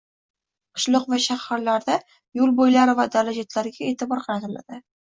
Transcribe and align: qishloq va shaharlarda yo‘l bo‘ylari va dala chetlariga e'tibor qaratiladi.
qishloq 0.79 1.05
va 1.11 1.19
shaharlarda 1.27 1.99
yo‘l 2.41 2.57
bo‘ylari 2.63 2.99
va 3.03 3.09
dala 3.19 3.39
chetlariga 3.41 3.89
e'tibor 3.93 4.27
qaratiladi. 4.29 4.87